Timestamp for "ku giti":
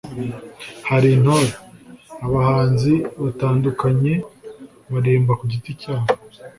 5.39-5.71